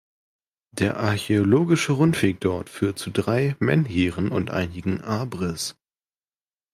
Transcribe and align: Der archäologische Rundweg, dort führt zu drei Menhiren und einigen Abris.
Der 0.73 0.97
archäologische 0.97 1.91
Rundweg, 1.91 2.39
dort 2.39 2.71
führt 2.71 2.97
zu 2.97 3.11
drei 3.11 3.55
Menhiren 3.59 4.29
und 4.31 4.49
einigen 4.49 5.01
Abris. 5.01 5.75